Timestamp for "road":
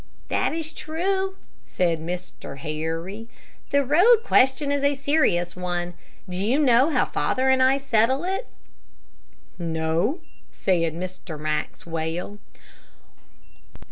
3.85-4.23